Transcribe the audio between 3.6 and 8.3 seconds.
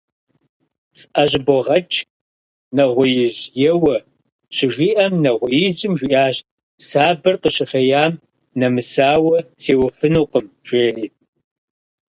еуэ,– щыжиӀэм нэгъуеижьым жиӀащ: «Сабэр къыщыхъеям